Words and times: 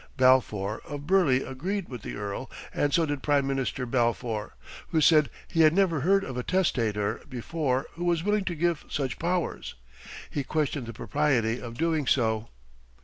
Balfour 0.17 0.81
of 0.83 1.05
Burleigh 1.05 1.43
agreed 1.47 1.87
with 1.87 2.01
the 2.01 2.15
Earl 2.15 2.49
and 2.73 2.91
so 2.91 3.05
did 3.05 3.21
Prime 3.21 3.45
Minister 3.45 3.85
Balfour, 3.85 4.55
who 4.87 4.99
said 4.99 5.29
he 5.47 5.61
had 5.61 5.75
never 5.75 5.99
heard 5.99 6.23
of 6.23 6.37
a 6.37 6.41
testator 6.43 7.21
before 7.29 7.85
who 7.93 8.05
was 8.05 8.23
willing 8.23 8.45
to 8.45 8.55
give 8.55 8.83
such 8.89 9.19
powers. 9.19 9.75
He 10.31 10.43
questioned 10.43 10.87
the 10.87 10.91
propriety 10.93 11.61
of 11.61 11.77
doing 11.77 12.07
so. 12.07 12.47